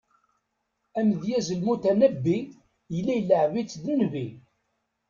[0.99, 2.37] Amedyaz Lmutanabbi,
[2.93, 4.25] yella ileɛɛeb-itt d nnbi.